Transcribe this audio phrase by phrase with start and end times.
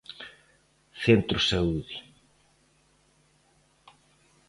[1.03, 1.95] Centro Saúde.